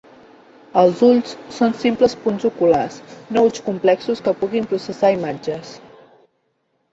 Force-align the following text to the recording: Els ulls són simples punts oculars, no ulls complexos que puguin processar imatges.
Els 0.83 1.01
ulls 1.07 1.35
són 1.57 1.75
simples 1.83 2.15
punts 2.23 2.47
oculars, 2.49 2.97
no 3.37 3.43
ulls 3.49 3.61
complexos 3.67 4.25
que 4.29 4.35
puguin 4.41 4.67
processar 4.73 5.13
imatges. 5.19 5.77